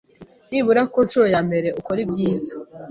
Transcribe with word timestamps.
Nibura 0.49 0.81
kuncuro 0.93 1.25
yambere 1.33 1.67
ukore 1.79 1.99
ibyiza 2.05 2.53